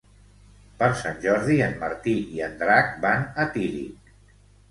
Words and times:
Per 0.79 0.87
Sant 1.01 1.19
Jordi 1.25 1.57
en 1.65 1.75
Martí 1.83 2.15
i 2.37 2.41
en 2.47 2.57
Drac 2.63 2.97
van 3.05 3.27
a 3.43 3.45
Tírig. 3.59 4.11